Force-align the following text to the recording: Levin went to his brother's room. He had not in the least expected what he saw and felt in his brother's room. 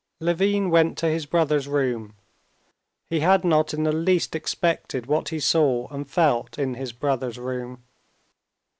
Levin 0.19 0.71
went 0.71 0.97
to 0.97 1.05
his 1.05 1.27
brother's 1.27 1.67
room. 1.67 2.15
He 3.07 3.19
had 3.19 3.45
not 3.45 3.71
in 3.71 3.83
the 3.83 3.91
least 3.91 4.33
expected 4.33 5.05
what 5.05 5.29
he 5.29 5.39
saw 5.39 5.87
and 5.89 6.09
felt 6.09 6.57
in 6.57 6.73
his 6.73 6.91
brother's 6.91 7.37
room. 7.37 7.83